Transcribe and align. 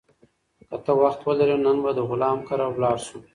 که 0.69 0.77
ته 0.85 0.91
وخت 1.01 1.19
ولرې، 1.23 1.57
نن 1.65 1.77
به 1.83 1.91
د 1.97 1.99
غلام 2.09 2.39
کره 2.47 2.65
لاړ 2.83 2.97
شو. 3.05 3.17